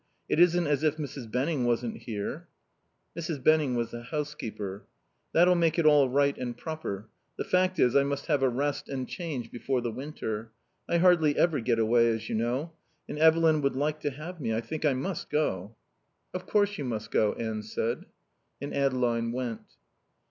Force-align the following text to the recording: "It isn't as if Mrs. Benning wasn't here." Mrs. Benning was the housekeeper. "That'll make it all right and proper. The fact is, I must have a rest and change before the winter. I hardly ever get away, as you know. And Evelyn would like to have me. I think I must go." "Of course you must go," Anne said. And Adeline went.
"It 0.27 0.39
isn't 0.39 0.65
as 0.65 0.81
if 0.81 0.97
Mrs. 0.97 1.31
Benning 1.31 1.63
wasn't 1.63 1.95
here." 1.97 2.47
Mrs. 3.15 3.43
Benning 3.43 3.75
was 3.75 3.91
the 3.91 4.01
housekeeper. 4.01 4.87
"That'll 5.31 5.53
make 5.53 5.77
it 5.77 5.85
all 5.85 6.09
right 6.09 6.35
and 6.39 6.57
proper. 6.57 7.07
The 7.37 7.43
fact 7.43 7.77
is, 7.77 7.95
I 7.95 8.01
must 8.01 8.25
have 8.25 8.41
a 8.41 8.49
rest 8.49 8.89
and 8.89 9.07
change 9.07 9.51
before 9.51 9.79
the 9.79 9.91
winter. 9.91 10.53
I 10.89 10.97
hardly 10.97 11.37
ever 11.37 11.59
get 11.59 11.77
away, 11.77 12.09
as 12.09 12.29
you 12.29 12.33
know. 12.33 12.73
And 13.07 13.19
Evelyn 13.19 13.61
would 13.61 13.75
like 13.75 13.99
to 13.99 14.09
have 14.09 14.41
me. 14.41 14.55
I 14.55 14.61
think 14.61 14.85
I 14.85 14.93
must 14.93 15.29
go." 15.29 15.75
"Of 16.33 16.47
course 16.47 16.79
you 16.79 16.83
must 16.83 17.11
go," 17.11 17.33
Anne 17.33 17.61
said. 17.61 18.05
And 18.59 18.73
Adeline 18.73 19.31
went. 19.31 19.75